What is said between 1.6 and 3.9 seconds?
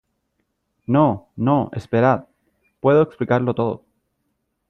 esperad. Puedo explicarlo todo.